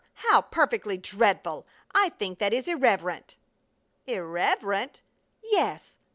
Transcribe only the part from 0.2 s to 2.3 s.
_How perfectly dreadful! I